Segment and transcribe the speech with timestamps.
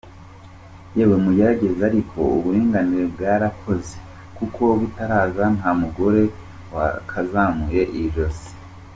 [0.97, 3.95] yewe mugerageze ariko uburinganire bwaragakoze
[4.37, 8.49] kuko butaraza ntamugore wari wakazamuye ijosi.